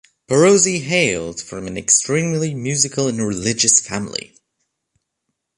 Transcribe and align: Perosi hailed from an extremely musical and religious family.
Perosi 0.27 0.81
hailed 0.81 1.39
from 1.39 1.67
an 1.67 1.77
extremely 1.77 2.55
musical 2.55 3.07
and 3.07 3.19
religious 3.27 3.79
family. 3.79 4.35